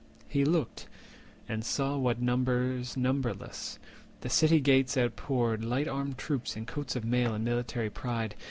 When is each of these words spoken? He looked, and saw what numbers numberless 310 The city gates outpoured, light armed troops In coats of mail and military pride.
He 0.27 0.43
looked, 0.45 0.87
and 1.47 1.63
saw 1.63 1.95
what 1.95 2.19
numbers 2.19 2.97
numberless 2.97 3.73
310 4.21 4.21
The 4.21 4.29
city 4.31 4.59
gates 4.59 4.97
outpoured, 4.97 5.63
light 5.63 5.87
armed 5.87 6.17
troops 6.17 6.57
In 6.57 6.65
coats 6.65 6.95
of 6.95 7.05
mail 7.05 7.35
and 7.35 7.45
military 7.45 7.91
pride. 7.91 8.33